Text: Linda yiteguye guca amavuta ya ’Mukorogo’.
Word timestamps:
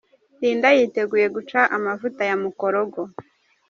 Linda 0.39 0.69
yiteguye 0.77 1.27
guca 1.35 1.61
amavuta 1.77 2.21
ya 2.29 2.35
’Mukorogo’. 2.41 3.01